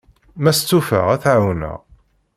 Ma 0.41 0.51
stufaɣ, 0.51 1.07
ad 1.13 1.19
t-ɛawneɣ. 1.23 1.79